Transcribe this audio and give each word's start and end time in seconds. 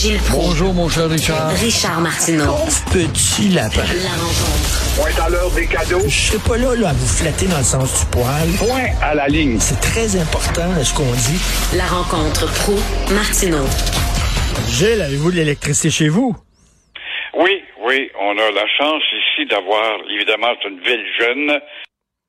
Gilles 0.00 0.18
Proulx. 0.30 0.46
Bonjour, 0.48 0.72
mon 0.72 0.88
cher 0.88 1.10
Richard. 1.10 1.50
Richard 1.60 2.00
Martineau. 2.00 2.56
Petit 2.90 3.50
lapin. 3.50 3.84
La 3.84 4.16
rencontre. 4.16 4.96
Point 4.96 5.24
à 5.24 5.28
l'heure 5.28 5.50
des 5.50 5.66
cadeaux. 5.66 6.00
Je 6.08 6.08
serai 6.08 6.38
pas 6.48 6.56
là, 6.56 6.74
là 6.74 6.88
à 6.88 6.92
vous 6.94 7.06
flatter 7.06 7.46
dans 7.46 7.58
le 7.58 7.64
sens 7.64 8.00
du 8.00 8.06
poil. 8.10 8.48
Point 8.58 8.96
à 9.02 9.14
la 9.14 9.28
ligne. 9.28 9.60
C'est 9.60 9.78
très 9.80 10.16
important 10.16 10.72
ce 10.82 10.94
qu'on 10.94 11.04
dit. 11.04 11.40
La 11.76 11.84
rencontre 11.84 12.48
pro 12.64 12.76
martineau 13.14 13.66
Gilles, 14.70 15.02
avez-vous 15.02 15.32
de 15.32 15.36
l'électricité 15.36 15.90
chez 15.90 16.08
vous? 16.08 16.34
Oui, 17.34 17.62
oui, 17.84 18.10
on 18.18 18.32
a 18.38 18.50
la 18.52 18.66
chance 18.78 19.02
ici 19.12 19.44
d'avoir, 19.50 20.00
évidemment, 20.10 20.48
c'est 20.62 20.68
une 20.70 20.80
ville 20.80 21.04
jeune, 21.20 21.60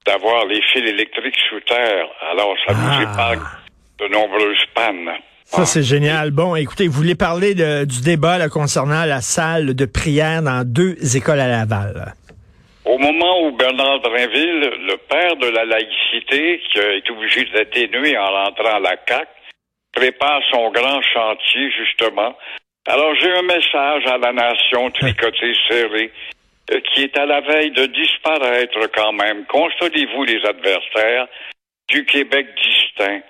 d'avoir 0.06 0.46
les 0.46 0.60
fils 0.74 0.84
électriques 0.90 1.40
sous 1.50 1.62
terre. 1.62 2.06
Alors, 2.32 2.54
ça 2.68 2.74
nous 2.74 2.90
Ah. 2.92 3.04
épargne 3.04 3.42
de 4.00 4.08
nombreuses 4.08 4.66
pannes. 4.76 5.10
Ça, 5.52 5.66
c'est 5.66 5.84
génial. 5.84 6.32
Bon, 6.32 6.56
écoutez, 6.56 6.88
vous 6.88 6.94
voulez 6.94 7.16
parler 7.16 7.54
du 7.54 8.02
débat 8.02 8.48
concernant 8.48 9.04
la 9.04 9.20
salle 9.20 9.76
de 9.76 9.86
prière 9.86 10.42
dans 10.42 10.64
deux 10.66 10.96
écoles 11.18 11.42
à 11.42 11.48
Laval. 11.50 12.14
Au 12.86 12.98
moment 12.98 13.44
où 13.44 13.52
Bernard 13.58 14.00
Drinville, 14.00 14.72
le 14.88 14.96
père 15.10 15.36
de 15.36 15.48
la 15.48 15.66
laïcité, 15.66 16.62
qui 16.72 16.80
été 16.80 17.12
obligé 17.12 17.44
d'atténuer 17.54 18.18
en 18.18 18.28
rentrant 18.28 18.78
à 18.78 18.80
la 18.80 18.96
CAQ, 19.06 19.28
prépare 19.94 20.40
son 20.52 20.72
grand 20.72 21.02
chantier, 21.02 21.70
justement. 21.78 22.34
Alors, 22.88 23.14
j'ai 23.20 23.32
un 23.32 23.42
message 23.42 24.08
à 24.08 24.18
la 24.20 24.32
nation 24.32 24.90
tricotée, 24.92 25.54
serrée, 25.68 26.12
euh, 26.72 26.80
qui 26.80 27.04
est 27.04 27.18
à 27.18 27.26
la 27.26 27.42
veille 27.42 27.72
de 27.72 27.88
disparaître 27.88 28.80
quand 28.96 29.12
même. 29.12 29.44
Consolez-vous, 29.48 30.24
les 30.24 30.46
adversaires, 30.46 31.28
du 31.90 32.06
Québec 32.06 32.48
distinct. 32.56 33.22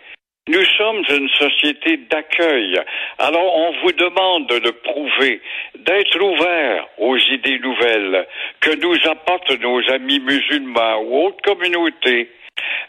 Nous 0.48 0.66
sommes 0.76 1.04
une 1.08 1.30
société 1.30 1.98
d'accueil. 2.09 2.82
Alors, 3.20 3.55
on 3.58 3.72
vous 3.84 3.91
demande 3.91 4.48
de 4.48 4.72
prouver, 4.72 5.40
d'être 5.76 6.20
ouvert 6.20 6.88
aux 6.98 7.16
idées 7.16 7.60
nouvelles 7.60 8.27
que 8.60 8.76
nous 8.82 8.98
apportent 9.07 9.60
nos 9.62 9.79
amis 9.91 10.20
musulmans 10.20 10.98
ou 11.04 11.27
autres 11.27 11.41
communautés. 11.43 12.32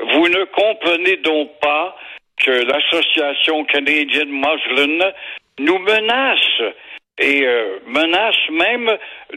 Vous 0.00 0.28
ne 0.28 0.44
comprenez 0.44 1.16
donc 1.18 1.50
pas 1.60 1.94
que 2.38 2.50
l'association 2.50 3.64
canadienne 3.66 4.30
Muslim 4.30 5.12
nous 5.58 5.78
menace 5.78 6.74
et 7.18 7.46
euh, 7.46 7.78
menace 7.86 8.48
même 8.50 8.90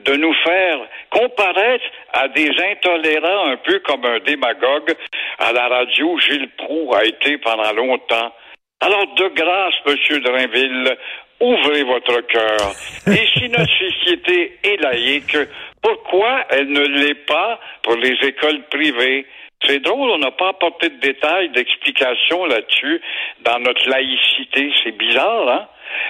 de 0.06 0.16
nous 0.16 0.34
faire 0.44 0.80
comparaître 1.10 1.86
à 2.14 2.28
des 2.30 2.50
intolérants 2.72 3.48
un 3.48 3.58
peu 3.58 3.80
comme 3.80 4.06
un 4.06 4.20
démagogue 4.20 4.96
à 5.40 5.52
la 5.52 5.68
radio. 5.68 6.18
Gilles 6.20 6.50
Proux 6.58 6.94
a 6.94 7.04
été 7.04 7.38
pendant 7.38 7.74
longtemps. 7.74 8.34
Alors, 8.82 9.14
de 9.16 9.28
grâce, 9.30 9.76
Monsieur 9.86 10.20
Drainville, 10.20 10.98
ouvrez 11.40 11.84
votre 11.84 12.22
cœur. 12.22 12.74
Et 13.08 13.28
si 13.34 13.50
notre 13.50 13.72
société 13.78 14.58
est 14.64 14.82
laïque, 14.82 15.38
pourquoi 15.82 16.46
elle 16.50 16.70
ne 16.70 16.82
l'est 16.82 17.26
pas 17.26 17.60
pour 17.84 17.96
les 17.96 18.16
écoles 18.22 18.64
privées? 18.70 19.26
C'est 19.66 19.80
drôle, 19.80 20.12
on 20.12 20.18
n'a 20.18 20.32
pas 20.32 20.50
apporté 20.50 20.90
de 20.90 21.00
détails, 21.00 21.50
d'explications 21.50 22.46
là-dessus 22.46 23.02
dans 23.42 23.60
notre 23.60 23.90
laïcité. 23.90 24.72
C'est 24.84 24.98
bizarre, 24.98 25.50
hein? 25.50 25.68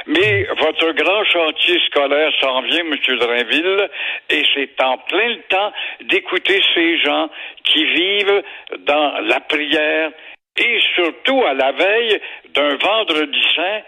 Mais 0.07 0.43
votre 0.57 0.91
grand 0.91 1.23
chantier 1.25 1.79
scolaire 1.87 2.31
s'en 2.41 2.61
vient, 2.61 2.85
M. 2.85 3.17
Drainville, 3.17 3.89
et 4.29 4.43
c'est 4.53 4.81
en 4.81 4.97
plein 4.97 5.29
le 5.29 5.41
temps 5.49 5.71
d'écouter 6.01 6.61
ces 6.73 6.97
gens 6.99 7.29
qui 7.63 7.85
vivent 7.85 8.43
dans 8.79 9.19
la 9.21 9.39
prière 9.41 10.11
et 10.57 10.79
surtout 10.95 11.43
à 11.43 11.53
la 11.53 11.71
veille 11.71 12.19
d'un 12.53 12.75
vendredi 12.77 13.43
saint 13.55 13.81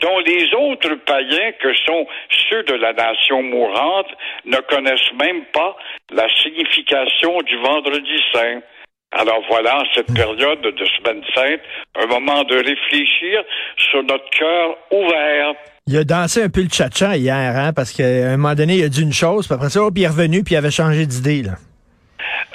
dont 0.00 0.18
les 0.20 0.52
autres 0.54 0.96
païens, 1.06 1.52
que 1.52 1.72
sont 1.86 2.06
ceux 2.50 2.62
de 2.64 2.74
la 2.74 2.92
nation 2.92 3.42
mourante, 3.42 4.08
ne 4.44 4.56
connaissent 4.56 5.12
même 5.20 5.44
pas 5.46 5.76
la 6.10 6.28
signification 6.42 7.38
du 7.42 7.56
vendredi 7.58 8.22
saint. 8.32 8.60
Alors 9.14 9.42
voilà, 9.48 9.78
en 9.78 9.84
cette 9.94 10.12
période 10.12 10.60
de 10.60 10.84
Semaine 10.86 11.22
Sainte, 11.34 11.60
un 11.94 12.06
moment 12.06 12.42
de 12.44 12.56
réfléchir 12.56 13.42
sur 13.76 14.02
notre 14.02 14.28
cœur 14.30 14.76
ouvert. 14.90 15.54
Il 15.86 15.96
a 15.98 16.04
dansé 16.04 16.42
un 16.42 16.48
peu 16.48 16.62
le 16.62 16.68
tcha 16.68 17.16
hier, 17.16 17.56
hein, 17.56 17.72
parce 17.74 17.92
qu'à 17.92 18.04
un 18.04 18.36
moment 18.36 18.54
donné, 18.54 18.76
il 18.76 18.84
a 18.84 18.88
dit 18.88 19.02
une 19.02 19.12
chose, 19.12 19.46
puis 19.46 19.54
après 19.54 19.70
ça, 19.70 19.82
hop, 19.82 19.92
il 19.96 20.02
est 20.02 20.08
revenu, 20.08 20.42
puis 20.42 20.54
il 20.54 20.56
avait 20.56 20.70
changé 20.70 21.06
d'idée. 21.06 21.42
là. 21.42 21.52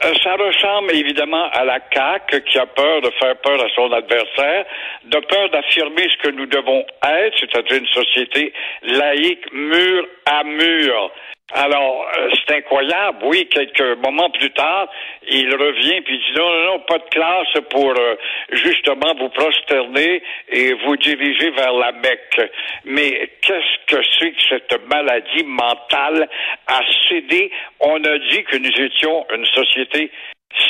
Euh, 0.04 0.14
ça 0.24 0.34
ressemble 0.36 0.96
évidemment 0.96 1.50
à 1.52 1.66
la 1.66 1.80
CAQ 1.94 2.42
qui 2.44 2.58
a 2.58 2.66
peur 2.66 3.02
de 3.02 3.12
faire 3.20 3.36
peur 3.38 3.62
à 3.62 3.68
son 3.76 3.92
adversaire, 3.92 4.66
de 5.06 5.20
peur 5.20 5.50
d'affirmer 5.52 6.08
ce 6.10 6.28
que 6.30 6.36
nous 6.36 6.46
devons 6.46 6.86
être, 7.04 7.38
c'est-à-dire 7.40 7.78
une 7.78 7.88
société 7.88 8.54
laïque, 8.84 9.52
mur 9.54 10.06
à 10.26 10.44
mur. 10.44 11.12
Alors, 11.52 12.06
euh, 12.16 12.30
c'est 12.36 12.58
incroyable. 12.58 13.20
Oui, 13.24 13.48
quelques 13.50 13.98
moments 14.04 14.30
plus 14.30 14.52
tard, 14.52 14.88
il 15.28 15.52
revient 15.52 16.02
puis 16.02 16.18
dit 16.20 16.34
non, 16.38 16.50
non, 16.50 16.64
non, 16.66 16.80
pas 16.82 17.00
de 17.00 17.10
classe 17.10 17.64
pour 17.72 17.90
euh, 17.90 18.16
justement 18.52 19.16
vous 19.18 19.30
prosterner 19.30 20.22
et 20.50 20.74
vous 20.86 20.96
diriger 20.98 21.50
vers 21.52 21.74
la 21.74 21.92
Mecque. 21.94 22.52
Mais 22.86 23.32
qu'est-ce 23.42 23.96
que 23.96 24.02
c'est 24.20 24.32
que 24.32 24.42
cette 24.50 24.88
maladie 24.88 25.44
mentale 25.44 26.30
à 26.68 26.82
céder? 27.08 27.52
On 27.80 28.04
a 28.04 28.18
dit 28.20 28.44
que 28.44 28.58
nous 28.58 28.86
étions 28.86 29.26
une 29.34 29.46
société 29.48 30.12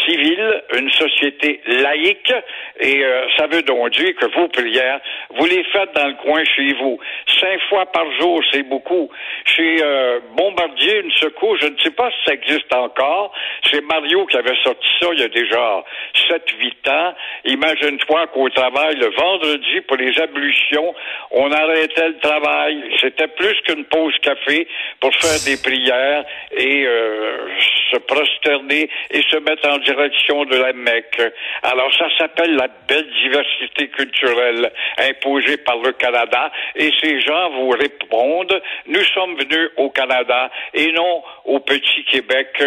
civile, 0.05 0.61
une 0.75 0.89
société 0.91 1.61
laïque, 1.65 2.33
et 2.79 3.03
euh, 3.03 3.27
ça 3.37 3.47
veut 3.47 3.61
donc 3.61 3.91
dire 3.91 4.13
que 4.15 4.25
vos 4.37 4.47
prières, 4.49 4.99
vous 5.35 5.45
les 5.45 5.63
faites 5.65 5.93
dans 5.95 6.07
le 6.07 6.15
coin 6.15 6.43
chez 6.43 6.73
vous. 6.73 6.99
Cinq 7.39 7.61
fois 7.69 7.85
par 7.85 8.05
jour, 8.19 8.41
c'est 8.51 8.63
beaucoup. 8.63 9.09
Chez 9.45 9.77
euh, 9.81 10.19
Bombardier, 10.35 10.99
une 10.99 11.11
secours, 11.11 11.57
je 11.57 11.67
ne 11.67 11.77
sais 11.77 11.91
pas 11.91 12.09
si 12.11 12.17
ça 12.25 12.33
existe 12.33 12.73
encore. 12.73 13.33
C'est 13.71 13.81
Mario 13.81 14.25
qui 14.25 14.37
avait 14.37 14.57
sorti 14.63 14.87
ça 14.99 15.07
il 15.13 15.19
y 15.19 15.23
a 15.23 15.29
déjà 15.29 15.83
7-8 16.29 16.89
ans. 16.89 17.13
Imagine-toi 17.45 18.27
qu'au 18.27 18.49
travail, 18.49 18.95
le 18.95 19.09
vendredi, 19.15 19.81
pour 19.87 19.97
les 19.97 20.19
ablutions, 20.19 20.93
on 21.31 21.51
arrêtait 21.51 22.09
le 22.09 22.19
travail. 22.19 22.83
C'était 22.99 23.27
plus 23.27 23.55
qu'une 23.65 23.85
pause 23.85 24.13
café 24.21 24.67
pour 24.99 25.13
faire 25.15 25.39
des 25.45 25.61
prières 25.61 26.25
et 26.51 26.85
euh, 26.85 27.47
se 27.91 27.97
prosterner 27.97 28.89
et 29.11 29.21
se 29.23 29.37
mettre 29.37 29.67
en 29.67 29.77
direction 29.79 30.45
de 30.45 30.57
la 30.57 30.73
Mecque. 30.73 31.21
Alors 31.63 31.93
ça 31.95 32.07
s'appelle 32.17 32.55
la 32.55 32.67
belle 32.87 33.09
diversité 33.23 33.87
culturelle 33.89 34.71
imposée 34.97 35.57
par 35.57 35.77
le 35.77 35.91
Canada 35.93 36.51
et 36.75 36.91
ces 37.01 37.21
gens 37.21 37.49
vous 37.51 37.69
répondent, 37.69 38.61
nous 38.87 39.03
sommes 39.13 39.35
venus 39.37 39.69
au 39.77 39.89
Canada 39.89 40.49
et 40.73 40.91
non 40.91 41.23
au 41.45 41.59
petit 41.59 42.03
Québec 42.05 42.61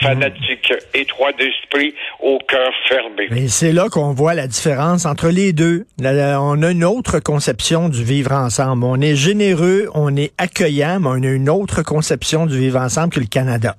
fanatique, 0.00 0.72
étroit 0.94 1.32
d'esprit, 1.32 1.94
au 2.20 2.38
cœur 2.48 2.70
fermé. 2.88 3.28
Et 3.36 3.48
c'est 3.48 3.72
là 3.72 3.88
qu'on 3.90 4.12
voit 4.12 4.34
la 4.34 4.46
différence 4.46 5.06
entre 5.06 5.28
les 5.28 5.52
deux. 5.52 5.86
Là, 5.98 6.12
là, 6.12 6.40
on 6.42 6.62
a 6.62 6.70
une 6.70 6.84
autre 6.84 7.20
conception 7.20 7.88
du 7.88 8.02
vivre 8.04 8.32
ensemble. 8.32 8.84
On 8.84 9.00
est 9.00 9.16
généreux, 9.16 9.88
on 9.94 10.16
est 10.16 10.32
accueillant, 10.38 11.00
mais 11.00 11.08
on 11.08 11.22
a 11.22 11.32
une 11.32 11.48
autre 11.50 11.82
conception 11.82 12.46
du 12.46 12.58
vivre 12.58 12.78
ensemble 12.80 13.10
que 13.12 13.20
le 13.20 13.26
Canada. 13.26 13.76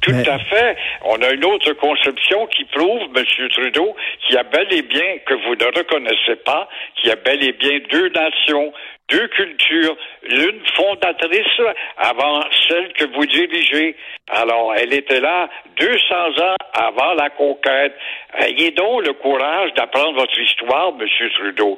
Tout 0.00 0.12
Mais- 0.12 0.26
à 0.28 0.38
fait. 0.38 0.76
On 1.12 1.20
a 1.22 1.32
une 1.32 1.44
autre 1.44 1.72
conception 1.72 2.46
qui 2.46 2.64
prouve, 2.66 3.02
M. 3.16 3.48
Trudeau, 3.48 3.96
qu'il 4.20 4.36
y 4.36 4.38
a 4.38 4.44
bel 4.44 4.72
et 4.72 4.82
bien, 4.82 5.18
que 5.26 5.34
vous 5.34 5.56
ne 5.56 5.64
reconnaissez 5.64 6.36
pas, 6.44 6.68
qu'il 6.94 7.08
y 7.08 7.12
a 7.12 7.16
bel 7.16 7.42
et 7.42 7.50
bien 7.50 7.80
deux 7.90 8.10
nations, 8.10 8.72
deux 9.08 9.26
cultures, 9.26 9.96
l'une 10.22 10.64
fondatrice 10.76 11.60
avant 11.96 12.42
celle 12.68 12.92
que 12.92 13.06
vous 13.06 13.26
dirigez. 13.26 13.96
Alors, 14.28 14.72
elle 14.76 14.94
était 14.94 15.18
là 15.18 15.50
200 15.80 16.14
ans 16.44 16.56
avant 16.74 17.14
la 17.14 17.30
conquête. 17.30 17.96
Ayez 18.38 18.70
donc 18.70 19.04
le 19.04 19.14
courage 19.14 19.74
d'apprendre 19.74 20.20
votre 20.20 20.38
histoire, 20.38 20.92
M. 21.00 21.08
Trudeau, 21.34 21.76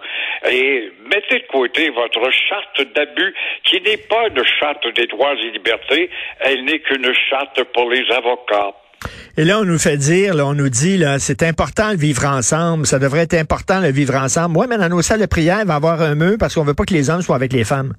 et 0.51 0.93
mettez 1.07 1.39
de 1.39 1.47
côté 1.47 1.89
votre 1.89 2.31
charte 2.33 2.83
d'abus, 2.95 3.35
qui 3.65 3.81
n'est 3.81 3.97
pas 3.97 4.29
une 4.29 4.45
charte 4.61 4.87
des 4.89 5.07
droits 5.07 5.33
et 5.33 5.53
libertés, 5.53 6.11
elle 6.41 6.67
n'est 6.67 6.81
qu'une 6.81 7.15
charte 7.31 7.65
pour 7.73 7.89
les 7.89 8.05
avocats. 8.11 8.75
Et 9.37 9.45
là, 9.45 9.61
on 9.61 9.65
nous 9.65 9.79
fait 9.79 9.97
dire, 9.97 10.35
là, 10.35 10.47
on 10.47 10.55
nous 10.55 10.69
dit, 10.69 10.99
là, 10.99 11.19
c'est 11.19 11.43
important 11.43 11.91
le 11.91 11.97
vivre 11.97 12.27
ensemble, 12.27 12.87
ça 12.87 12.99
devrait 12.99 13.23
être 13.23 13.35
important 13.35 13.81
le 13.81 13.91
vivre 13.91 14.15
ensemble. 14.15 14.53
Moi, 14.53 14.67
mais 14.69 14.79
dans 14.79 14.89
nos 14.89 15.03
salles 15.03 15.21
de 15.21 15.27
prière, 15.27 15.61
il 15.61 15.67
va 15.67 15.75
y 15.75 15.77
avoir 15.77 16.03
un 16.03 16.15
mur 16.15 16.37
parce 16.39 16.55
qu'on 16.55 16.65
veut 16.65 16.75
pas 16.75 16.85
que 16.85 16.95
les 16.95 17.11
hommes 17.11 17.23
soient 17.23 17.37
avec 17.37 17.53
les 17.53 17.65
femmes. 17.65 17.95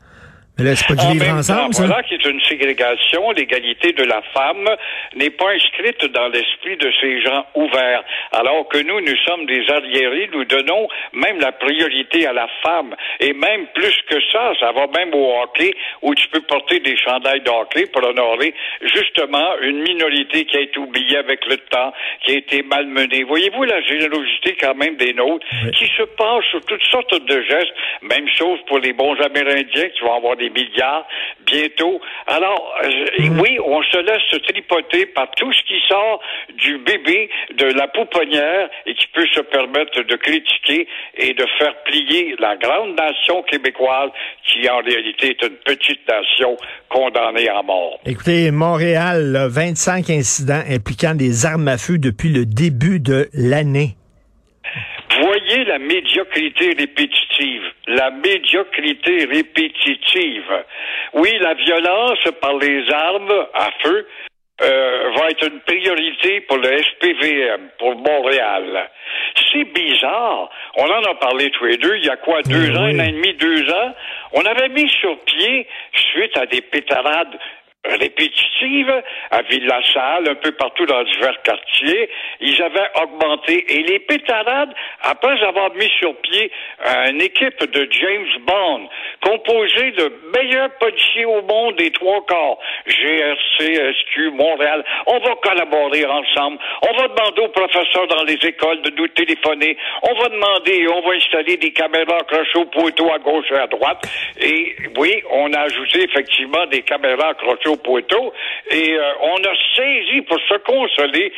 Mais 0.60 0.66
là, 0.66 0.76
c'est 0.76 0.86
pas 0.88 0.94
du 0.94 1.02
En 1.08 1.16
même 1.16 1.38
ensemble, 1.40 1.62
temps, 1.62 1.72
ça? 1.72 1.86
voilà 1.88 2.04
qui 2.04 2.14
est 2.14 2.26
une 2.26 2.40
ségrégation. 2.42 3.32
L'égalité 3.32 3.92
de 3.94 4.04
la 4.04 4.22
femme 4.36 4.70
n'est 5.16 5.32
pas 5.32 5.50
inscrite 5.52 6.06
dans 6.14 6.28
l'esprit 6.28 6.78
de 6.78 6.92
ces 7.02 7.22
gens 7.24 7.44
ouverts. 7.56 8.04
Alors 8.32 8.68
que 8.70 8.78
nous, 8.78 9.02
nous 9.02 9.18
sommes 9.26 9.48
des 9.48 9.68
arriérés, 9.72 10.30
nous 10.32 10.46
donnons 10.46 10.88
même 11.14 11.40
la 11.40 11.54
priorité 11.54 12.28
à 12.28 12.34
la 12.34 12.48
femme. 12.62 12.96
Et 13.20 13.34
même 13.34 13.66
plus 13.74 13.96
que 14.08 14.16
ça, 14.32 14.54
ça 14.60 14.72
va 14.74 14.86
même 14.96 15.12
au 15.16 15.42
hockey, 15.42 15.74
où 16.04 16.14
tu 16.14 16.28
peux 16.28 16.42
porter 16.42 16.80
des 16.82 16.98
chandails 16.98 17.42
de 17.42 17.50
hockey 17.50 17.88
pour 17.88 18.04
honorer 18.04 18.54
justement 18.82 19.56
une 19.62 19.82
minorité 19.82 20.46
qui 20.46 20.58
a 20.58 20.62
été 20.62 20.78
oubliée 20.78 21.18
avec 21.18 21.44
le 21.48 21.58
temps, 21.58 21.92
qui 22.24 22.32
a 22.34 22.38
été 22.38 22.62
malmenée. 22.62 23.24
Voyez-vous 23.24 23.64
la 23.64 23.82
générosité 23.82 24.56
quand 24.62 24.76
même 24.76 24.98
des 24.98 25.14
nôtres, 25.14 25.46
Oui. 25.66 25.72
qui 25.72 25.86
se 25.98 26.04
penchent 26.16 26.50
sur 26.52 26.64
toutes 26.66 26.84
sortes 26.92 27.26
de 27.26 27.42
gestes. 27.42 27.74
Même 28.04 28.28
chose 28.38 28.60
pour 28.68 28.78
les 28.78 28.94
bons 28.94 29.16
Amérindiens 29.20 29.90
qui 29.90 30.02
vont 30.02 30.14
avoir 30.16 30.36
des 30.36 30.43
des 30.44 30.50
milliards 30.50 31.08
bientôt. 31.46 32.02
Alors, 32.28 32.74
euh, 32.84 33.30
oui, 33.40 33.58
on 33.64 33.82
se 33.84 33.98
laisse 33.98 34.42
tripoter 34.44 35.06
par 35.08 35.30
tout 35.32 35.52
ce 35.54 35.62
qui 35.64 35.80
sort 35.88 36.22
du 36.58 36.78
bébé, 36.80 37.30
de 37.56 37.66
la 37.66 37.88
pouponnière 37.88 38.70
et 38.86 38.94
qui 38.96 39.08
peut 39.14 39.28
se 39.34 39.42
permettre 39.42 40.02
de 40.02 40.16
critiquer 40.16 40.88
et 41.18 41.34
de 41.34 41.46
faire 41.58 41.76
plier 41.84 42.36
la 42.40 42.56
grande 42.58 42.98
nation 42.98 43.44
québécoise 43.44 44.12
qui 44.46 44.70
en 44.70 44.80
réalité 44.80 45.30
est 45.32 45.44
une 45.44 45.58
petite 45.66 46.08
nation 46.08 46.58
condamnée 46.90 47.50
à 47.50 47.62
mort. 47.62 48.00
Écoutez, 48.06 48.52
Montréal, 48.52 49.32
là, 49.32 49.48
25 49.48 50.10
incidents 50.10 50.64
impliquant 50.70 51.16
des 51.16 51.46
armes 51.46 51.68
à 51.68 51.78
feu 51.78 51.98
depuis 51.98 52.30
le 52.30 52.46
début 52.46 53.00
de 53.00 53.30
l'année. 53.34 53.96
Voyez 55.22 55.64
la 55.66 55.80
médiocrité 55.80 56.74
répétitive. 56.78 57.64
La 57.96 58.10
médiocrité 58.10 59.26
répétitive. 59.26 60.64
Oui, 61.14 61.30
la 61.40 61.54
violence 61.54 62.24
par 62.42 62.58
les 62.58 62.90
armes 62.92 63.46
à 63.54 63.70
feu 63.84 64.08
euh, 64.62 65.12
va 65.16 65.30
être 65.30 65.48
une 65.48 65.60
priorité 65.60 66.42
pour 66.42 66.58
le 66.58 66.78
SPVM, 66.82 67.70
pour 67.78 67.96
Montréal. 67.96 68.90
C'est 69.52 69.66
bizarre. 69.66 70.50
On 70.76 70.86
en 70.86 71.04
a 71.04 71.16
parlé 71.16 71.52
tous 71.52 71.66
les 71.66 71.78
deux. 71.78 71.98
Il 71.98 72.06
y 72.06 72.10
a 72.10 72.18
quoi, 72.18 72.42
deux 72.42 72.72
ans, 72.76 72.86
oui. 72.86 72.96
un 72.96 73.00
an 73.00 73.04
et 73.04 73.12
demi, 73.12 73.34
deux 73.36 73.70
ans? 73.72 73.94
On 74.34 74.42
avait 74.44 74.70
mis 74.70 74.90
sur 74.90 75.16
pied, 75.26 75.68
suite 75.94 76.36
à 76.38 76.48
des 76.48 76.62
pétarades 76.62 77.38
répétitives 77.86 79.04
à 79.32 79.42
Ville-la-Salle, 79.44 80.30
un 80.30 80.36
peu 80.36 80.52
partout 80.54 80.86
dans 80.86 81.04
divers 81.04 81.42
quartiers. 81.44 82.10
Ils 82.40 82.62
avaient 82.62 82.90
augmenté. 83.02 83.66
Et 83.76 83.84
les 83.84 84.00
pétarades, 84.00 84.74
après 85.02 85.42
avoir 85.44 85.74
mis 85.76 85.90
sur 86.00 86.16
pied 86.18 86.52
une 87.10 87.22
équipe 87.22 87.60
de 87.72 87.88
James 87.92 88.42
Bond, 88.46 88.90
composée 89.22 89.92
de 89.92 90.14
meilleurs 90.36 90.72
policiers 90.80 91.26
au 91.26 91.42
monde 91.42 91.76
des 91.76 91.92
trois 91.92 92.26
quarts, 92.26 92.58
GRC, 92.88 93.94
SQ, 93.94 94.32
Montréal, 94.32 94.84
on 95.08 95.20
va 95.20 95.36
collaborer 95.42 96.06
ensemble. 96.06 96.58
On 96.82 96.98
va 96.98 97.08
demander 97.08 97.42
aux 97.42 97.50
professeurs 97.50 98.08
dans 98.08 98.24
les 98.24 98.38
écoles 98.46 98.82
de 98.82 98.92
nous 98.92 99.08
téléphoner. 99.10 99.78
On 100.04 100.14
va 100.22 100.30
demander 100.30 100.74
et 100.74 100.88
on 100.88 101.02
va 101.02 101.14
installer 101.16 101.58
des 101.58 101.72
caméras 101.72 102.18
accrochées 102.22 102.60
au 102.60 102.66
poteau 102.66 103.12
à 103.12 103.20
gauche 103.20 103.46
et 103.52 103.60
à 103.60 103.68
droite. 103.68 104.08
Et 104.40 104.76
oui, 104.98 105.22
on 105.32 105.52
a 105.54 105.62
ajouté 105.62 106.04
effectivement 106.04 106.66
des 106.68 106.82
caméras 106.82 107.30
accrochées 107.30 107.73
Et 108.72 108.94
euh, 108.94 109.14
on 109.22 109.38
a 109.38 109.54
saisi, 109.76 110.22
pour 110.22 110.40
se 110.40 110.56
consoler, 110.60 111.32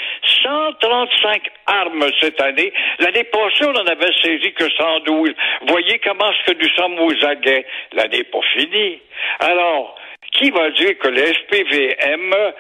135 0.44 1.42
armes 1.66 2.06
cette 2.20 2.42
année. 2.42 2.72
L'année 3.00 3.24
passée, 3.26 3.66
on 3.66 3.76
en 3.76 3.86
avait 3.86 4.14
saisi 4.22 4.54
que 4.54 4.70
112. 4.70 5.32
Voyez 5.68 6.00
comment 6.00 6.32
est-ce 6.32 6.52
que 6.52 6.58
nous 6.58 6.70
sommes 6.76 7.00
aux 7.00 7.26
aguets. 7.26 7.66
L'année 7.94 8.24
pas 8.24 8.40
finie. 8.54 9.00
Alors, 9.40 9.96
qui 10.38 10.50
va 10.52 10.70
dire 10.72 10.98
que 11.00 11.08
le 11.08 11.22
SPVM, 11.22 12.34
euh, 12.34 12.52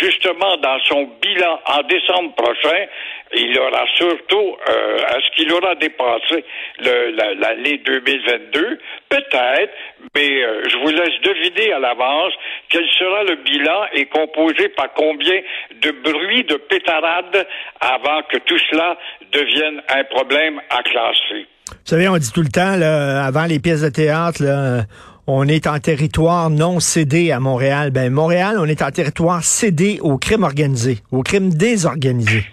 justement, 0.00 0.56
dans 0.58 0.78
son 0.88 1.08
bilan 1.20 1.60
en 1.66 1.82
décembre 1.82 2.34
prochain, 2.34 2.86
il 3.34 3.58
aura 3.58 3.84
surtout, 3.96 4.56
euh, 4.68 4.96
est-ce 4.98 5.36
qu'il 5.36 5.52
aura 5.52 5.74
dépassé 5.76 6.44
l'année 6.78 7.78
2022? 7.84 8.78
Peut-être, 9.08 9.72
mais 10.14 10.42
euh, 10.42 10.62
je 10.68 10.76
vous 10.78 10.90
laisse 10.90 11.20
deviner 11.22 11.72
à 11.72 11.78
l'avance 11.78 12.32
quel 12.68 12.86
sera 12.98 13.24
le 13.24 13.36
bilan 13.36 13.86
et 13.94 14.06
composé 14.06 14.68
par 14.70 14.92
combien 14.92 15.40
de 15.80 15.90
bruits 15.90 16.44
de 16.44 16.56
pétarades 16.56 17.46
avant 17.80 18.22
que 18.24 18.38
tout 18.38 18.58
cela 18.70 18.98
devienne 19.32 19.82
un 19.88 20.04
problème 20.04 20.60
à 20.70 20.82
classer. 20.82 21.46
Vous 21.68 21.86
savez, 21.86 22.08
on 22.08 22.16
dit 22.18 22.30
tout 22.32 22.42
le 22.42 22.50
temps, 22.50 22.76
là, 22.76 23.24
avant 23.24 23.46
les 23.46 23.58
pièces 23.58 23.82
de 23.82 23.88
théâtre, 23.88 24.42
là, 24.42 24.82
on 25.26 25.46
est 25.46 25.66
en 25.66 25.78
territoire 25.78 26.50
non 26.50 26.80
cédé 26.80 27.30
à 27.30 27.40
Montréal. 27.40 27.90
Ben, 27.90 28.12
Montréal, 28.12 28.56
on 28.58 28.66
est 28.66 28.82
en 28.82 28.90
territoire 28.90 29.42
cédé 29.42 29.98
au 30.02 30.18
crime 30.18 30.42
organisé, 30.42 30.98
au 31.10 31.22
crime 31.22 31.50
désorganisé. 31.50 32.44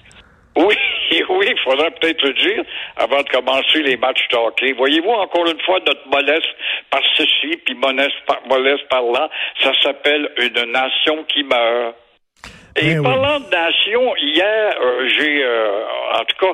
Oui, 0.56 0.76
oui, 1.30 1.48
il 1.50 1.60
faudrait 1.64 1.92
peut-être 1.92 2.22
le 2.22 2.34
dire 2.34 2.66
avant 2.98 3.22
de 3.22 3.30
commencer 3.30 3.82
les 3.82 3.96
matchs 3.96 4.28
de 4.30 4.36
hockey. 4.36 4.74
Voyez-vous, 4.74 5.10
encore 5.10 5.48
une 5.48 5.60
fois, 5.62 5.80
notre 5.88 6.06
mollesse 6.10 6.44
par 6.90 7.02
ceci, 7.16 7.56
puis 7.66 7.76
mollesse 7.76 8.12
par, 8.28 8.42
mollesse 8.50 8.82
par 8.90 9.04
là, 9.04 9.30
ça 9.64 9.72
s'appelle 9.82 10.30
une 10.38 10.72
nation 10.72 11.24
qui 11.32 11.44
meurt. 11.44 11.96
Et 12.76 12.94
Ben 12.94 13.00
oui. 13.00 13.04
parlant 13.04 13.40
de 13.40 13.50
nation, 13.50 14.16
hier, 14.18 14.76
euh, 14.80 15.08
j'ai, 15.18 15.44
euh, 15.44 15.84
en 16.14 16.24
tout 16.26 16.46
cas, 16.46 16.54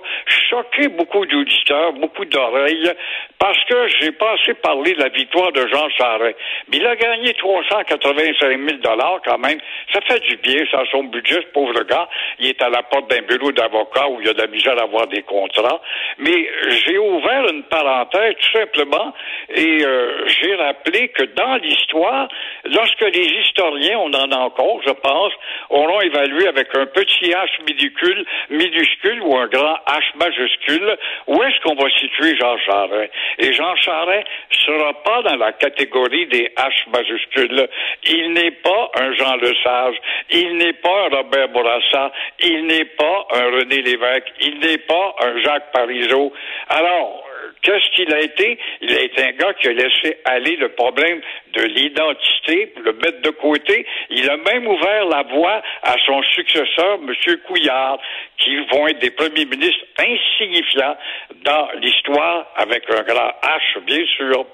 choqué 0.50 0.88
beaucoup 0.88 1.25
d'auditeurs, 1.25 1.94
beaucoup 1.94 2.25
d'oreilles, 2.25 2.91
parce 3.38 3.62
que 3.65 3.88
j'ai 4.00 4.12
pas 4.12 4.33
assez 4.33 4.53
parlé 4.56 4.94
de 4.94 5.01
la 5.01 5.09
victoire 5.09 5.51
de 5.51 5.67
Jean 5.67 5.89
Charest. 5.89 6.38
Mais 6.69 6.77
il 6.77 6.88
a 6.88 6.95
gagné 6.95 7.33
385 7.33 8.50
000 8.50 8.77
dollars 8.81 9.19
quand 9.25 9.38
même. 9.38 9.59
Ça 9.94 10.00
fait 10.01 10.19
du 10.21 10.38
bien, 10.38 10.63
ça, 10.71 10.83
son 10.91 11.03
budget, 11.03 11.41
ce 11.41 11.47
pauvre 11.53 11.83
gars. 11.83 12.07
Il 12.39 12.47
est 12.47 12.62
à 12.62 12.69
la 12.69 12.83
porte 12.83 13.09
d'un 13.09 13.21
bureau 13.23 13.51
d'avocat 13.51 14.07
où 14.09 14.21
il 14.21 14.29
a 14.29 14.33
de 14.33 14.41
la 14.41 14.47
misère 14.47 14.77
à 14.79 14.83
avoir 14.83 15.07
des 15.07 15.23
contrats. 15.23 15.81
Mais 16.17 16.50
j'ai 16.85 16.97
ouvert 16.97 17.47
une 17.50 17.63
parenthèse, 17.63 18.35
tout 18.39 18.59
simplement, 18.59 19.13
et 19.53 19.83
euh, 19.83 20.27
j'ai 20.27 20.56
rappelé 20.56 21.09
que 21.09 21.23
dans 21.35 21.56
l'histoire, 21.56 22.27
lorsque 22.63 23.01
les 23.01 23.27
historiens, 23.44 23.97
on 24.00 24.13
en 24.13 24.31
a 24.31 24.38
encore, 24.38 24.81
je 24.85 24.91
pense, 24.91 25.33
auront 25.69 26.00
évalué 26.05 26.47
avec 26.47 26.67
un 26.75 26.85
petit 26.85 27.31
H 27.31 27.49
minuscule, 27.67 28.25
minuscule 28.49 29.21
ou 29.21 29.37
un 29.37 29.47
grand 29.47 29.77
H 29.87 30.17
majuscule, 30.17 30.97
où 31.27 31.43
est-ce 31.43 31.59
qu'on 31.61 31.75
va 31.75 31.89
situer 31.89 32.35
Jean 32.37 32.57
Charest? 32.59 33.11
Et 33.39 33.53
Jean 33.53 33.75
Charest 33.75 34.27
sera 34.65 34.93
pas 35.03 35.21
dans 35.23 35.37
la 35.37 35.51
catégorie 35.53 36.27
des 36.27 36.51
H 36.57 36.89
majuscules. 36.91 37.67
Il 38.07 38.33
n'est 38.33 38.51
pas 38.51 38.91
un 38.99 39.13
Jean 39.13 39.35
Lesage. 39.37 39.95
Il 40.31 40.57
n'est 40.57 40.73
pas 40.73 41.05
un 41.05 41.15
Robert 41.15 41.49
Bourassa. 41.49 42.11
Il 42.39 42.67
n'est 42.67 42.85
pas 42.85 43.27
un 43.33 43.45
René 43.45 43.81
Lévesque. 43.81 44.31
Il 44.41 44.59
n'est 44.59 44.79
pas 44.79 45.15
un 45.21 45.41
Jacques 45.41 45.71
Parizeau. 45.71 46.33
Alors, 46.69 47.25
Qu'est-ce 47.62 47.89
qu'il 47.95 48.13
a 48.13 48.21
été? 48.21 48.57
Il 48.81 48.95
a 48.95 49.01
été 49.01 49.24
un 49.24 49.31
gars 49.31 49.53
qui 49.53 49.68
a 49.68 49.74
laissé 49.74 50.18
aller 50.25 50.56
le 50.56 50.69
problème 50.69 51.21
de 51.53 51.62
l'identité, 51.63 52.74
le 52.83 52.94
mettre 52.94 53.21
de 53.21 53.30
côté. 53.31 53.86
Il 54.09 54.30
a 54.30 54.38
même 54.38 54.68
ouvert 54.68 55.06
la 55.06 55.24
voie 55.24 55.62
à 55.83 55.95
son 56.06 56.21
successeur, 56.24 57.00
M. 57.01 57.38
Couillard, 57.47 58.00
qui 58.38 58.57
vont 58.71 58.88
être 58.88 59.00
des 59.00 59.12
premiers 59.12 59.45
ministres 59.45 59.86
insignifiants 59.97 60.97
dans 61.44 61.69
l'histoire, 61.81 62.47
avec 62.56 62.83
un 62.89 63.03
grand 63.03 63.31
H, 63.44 63.80
bien 63.86 64.06
sûr. 64.18 64.45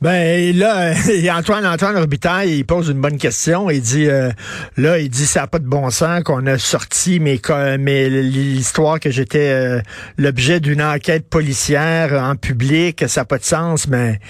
Ben 0.00 0.56
là, 0.56 0.94
Antoine 1.36 1.66
Antoine 1.66 1.98
Robitaille, 1.98 2.56
il 2.58 2.64
pose 2.64 2.88
une 2.88 3.00
bonne 3.02 3.18
question. 3.18 3.68
Il 3.68 3.82
dit 3.82 4.08
euh, 4.08 4.30
là, 4.78 4.98
il 4.98 5.10
dit 5.10 5.26
ça 5.26 5.40
n'a 5.40 5.46
pas 5.46 5.58
de 5.58 5.66
bon 5.66 5.90
sens 5.90 6.22
qu'on 6.22 6.46
a 6.46 6.56
sorti 6.56 7.20
mes 7.20 7.38
co- 7.38 7.76
mes 7.78 8.08
l'histoire 8.08 8.98
que 8.98 9.10
j'étais 9.10 9.50
euh, 9.50 9.80
l'objet 10.16 10.58
d'une 10.60 10.80
enquête 10.82 11.28
policière 11.28 12.12
en 12.14 12.34
public, 12.36 13.04
ça 13.08 13.20
n'a 13.20 13.24
pas 13.26 13.36
de 13.38 13.44
sens, 13.44 13.88
mais 13.88 14.20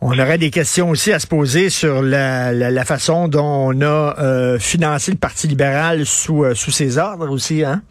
on 0.00 0.18
aurait 0.18 0.38
des 0.38 0.50
questions 0.50 0.88
aussi 0.88 1.12
à 1.12 1.18
se 1.18 1.26
poser 1.26 1.68
sur 1.68 2.00
la, 2.00 2.52
la, 2.54 2.70
la 2.70 2.84
façon 2.86 3.28
dont 3.28 3.44
on 3.74 3.80
a 3.82 4.16
euh, 4.18 4.58
financé 4.58 5.10
le 5.10 5.18
Parti 5.18 5.46
libéral 5.48 6.06
sous 6.06 6.44
euh, 6.44 6.54
sous 6.54 6.70
ses 6.70 6.96
ordres 6.96 7.28
aussi, 7.30 7.62
hein? 7.62 7.82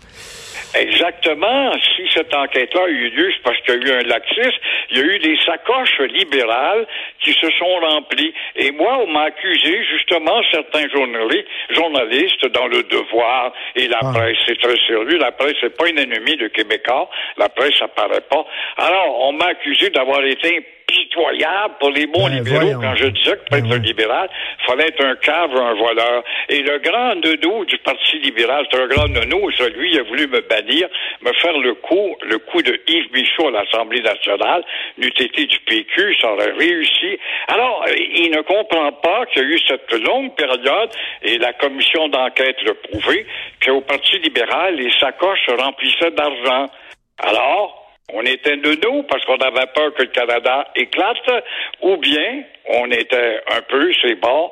Exactement. 0.75 1.73
Si 1.95 2.07
cette 2.13 2.33
enquête-là 2.33 2.81
a 2.85 2.87
eu 2.89 3.09
lieu, 3.09 3.31
c'est 3.35 3.43
parce 3.43 3.57
qu'il 3.61 3.75
y 3.75 3.77
a 3.77 3.95
eu 3.95 3.99
un 3.99 4.03
laxisme. 4.07 4.59
Il 4.91 4.97
y 4.97 5.01
a 5.01 5.03
eu 5.03 5.19
des 5.19 5.37
sacoches 5.45 5.99
libérales 5.99 6.85
qui 7.23 7.33
se 7.33 7.49
sont 7.57 7.75
remplies. 7.81 8.33
Et 8.55 8.71
moi, 8.71 8.99
on 9.03 9.07
m'a 9.07 9.23
accusé, 9.23 9.83
justement, 9.91 10.41
certains 10.51 10.87
journalistes, 10.89 12.45
dans 12.53 12.67
le 12.67 12.83
devoir 12.83 13.53
et 13.75 13.87
la 13.87 13.99
Ah. 14.01 14.11
presse. 14.13 14.37
C'est 14.47 14.59
très 14.59 14.75
sérieux. 14.87 15.17
La 15.17 15.31
presse, 15.31 15.55
c'est 15.61 15.75
pas 15.75 15.87
une 15.89 15.99
ennemie 15.99 16.37
de 16.37 16.47
Québécois. 16.47 17.09
La 17.37 17.49
presse, 17.49 17.75
ça 17.77 17.87
paraît 17.87 18.21
pas. 18.29 18.45
Alors, 18.77 19.27
on 19.27 19.33
m'a 19.33 19.47
accusé 19.47 19.89
d'avoir 19.89 20.23
été 20.23 20.65
pitoyable 20.89 21.75
pour 21.79 21.91
les 21.91 22.07
bons 22.07 22.27
Ben, 22.27 22.35
libéraux 22.35 22.59
voyons. 22.61 22.81
quand 22.81 22.95
je 22.95 23.07
disais 23.07 23.31
que 23.37 23.45
pour 23.45 23.57
être 23.57 23.63
Ben, 23.63 23.71
un 23.73 23.79
ouais. 23.79 23.87
libéral, 23.87 24.29
fallait 24.65 24.87
être 24.87 25.03
un 25.05 25.15
cave, 25.15 25.55
un 25.55 25.73
voleur. 25.75 26.23
Et 26.49 26.61
le 26.61 26.79
grand 26.79 27.15
nono 27.15 27.65
du 27.65 27.77
Parti 27.79 28.19
libéral, 28.19 28.65
c'est 28.71 28.81
un 28.81 28.87
grand 28.87 29.07
nono, 29.07 29.51
ça, 29.51 29.67
lui, 29.69 29.91
il 29.93 29.99
a 29.99 30.03
voulu 30.03 30.27
me 30.27 30.41
bannir, 30.41 30.87
me 31.21 31.31
faire 31.33 31.57
le 31.57 31.73
coup, 31.75 32.15
le 32.23 32.37
coup 32.39 32.61
de 32.61 32.79
Yves 32.87 33.11
Michaud 33.13 33.47
à 33.49 33.51
l'Assemblée 33.51 34.01
nationale, 34.01 34.63
n'eût 34.97 35.07
été 35.07 35.45
du 35.45 35.59
PQ, 35.59 36.15
ça 36.21 36.33
aurait 36.33 36.51
réussi. 36.51 37.17
Alors, 37.47 37.85
il 37.95 38.31
ne 38.31 38.41
comprend 38.41 38.91
pas 38.91 39.25
qu'il 39.27 39.41
y 39.43 39.45
a 39.45 39.47
eu 39.49 39.59
cette 39.67 39.91
longue 40.05 40.35
période, 40.35 40.89
et 41.23 41.37
la 41.37 41.53
commission 41.53 42.07
d'enquête 42.09 42.57
l'a 42.65 42.73
prouvé, 42.89 43.25
qu'au 43.63 43.81
Parti 43.81 44.17
libéral, 44.19 44.75
les 44.75 44.91
sacoches 44.99 45.45
se 45.47 45.51
remplissaient 45.61 46.11
d'argent. 46.11 46.65
Alors, 47.19 47.78
on 48.13 48.21
était 48.21 48.57
de 48.57 48.77
nous 48.83 49.03
parce 49.03 49.23
qu'on 49.25 49.37
avait 49.37 49.67
peur 49.75 49.93
que 49.95 50.03
le 50.03 50.09
Canada 50.09 50.67
éclate, 50.75 51.43
ou 51.81 51.97
bien 51.97 52.43
on 52.69 52.89
était 52.91 53.41
un 53.51 53.61
peu, 53.61 53.91
c'est 54.01 54.15
bon, 54.15 54.51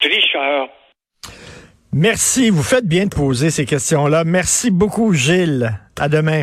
tricheurs. 0.00 0.68
Merci, 1.92 2.50
vous 2.50 2.62
faites 2.62 2.86
bien 2.86 3.06
de 3.06 3.14
poser 3.14 3.50
ces 3.50 3.64
questions-là. 3.64 4.24
Merci 4.24 4.70
beaucoup, 4.70 5.14
Gilles. 5.14 5.70
À 5.98 6.08
demain. 6.08 6.42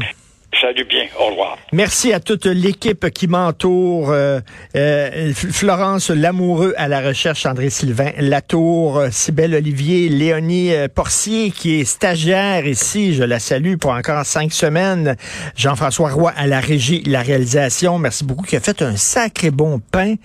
Salut 0.61 0.85
bien. 0.85 1.05
Au 1.19 1.27
revoir. 1.27 1.57
Merci 1.73 2.13
à 2.13 2.19
toute 2.19 2.45
l'équipe 2.45 3.09
qui 3.09 3.27
m'entoure. 3.27 4.11
Euh, 4.11 4.39
euh, 4.75 5.33
Florence 5.33 6.09
Lamoureux 6.09 6.73
à 6.77 6.87
la 6.87 7.01
recherche, 7.01 7.45
André 7.45 7.69
Sylvain 7.69 8.11
Latour, 8.17 8.97
euh, 8.97 9.07
Cybelle 9.11 9.55
Olivier, 9.55 10.07
Léonie 10.07 10.71
Porcier 10.93 11.51
qui 11.51 11.81
est 11.81 11.83
stagiaire 11.83 12.65
ici. 12.65 13.13
Je 13.13 13.23
la 13.23 13.39
salue 13.39 13.75
pour 13.75 13.91
encore 13.91 14.25
cinq 14.25 14.53
semaines. 14.53 15.17
Jean-François 15.57 16.09
Roy 16.09 16.31
à 16.35 16.47
la 16.47 16.61
régie, 16.61 17.03
la 17.05 17.21
réalisation. 17.21 17.99
Merci 17.99 18.23
beaucoup. 18.23 18.45
Qui 18.45 18.55
a 18.55 18.61
fait 18.61 18.81
un 18.81 18.95
sacré 18.95 19.51
bon 19.51 19.81
pain 19.91 20.15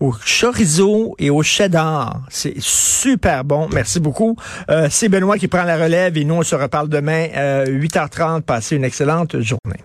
au 0.00 0.12
chorizo 0.12 1.14
et 1.18 1.30
au 1.30 1.42
cheddar. 1.42 2.22
C'est 2.28 2.54
super 2.58 3.44
bon. 3.44 3.68
Merci 3.72 4.00
beaucoup. 4.00 4.36
Euh, 4.70 4.88
c'est 4.90 5.08
Benoît 5.08 5.38
qui 5.38 5.48
prend 5.48 5.64
la 5.64 5.76
relève 5.76 6.16
et 6.16 6.24
nous, 6.24 6.34
on 6.34 6.42
se 6.42 6.54
reparle 6.54 6.88
demain, 6.88 7.28
euh, 7.36 7.66
8h30. 7.66 8.42
Passez 8.42 8.76
une 8.76 8.84
excellente 8.84 9.40
journée. 9.40 9.82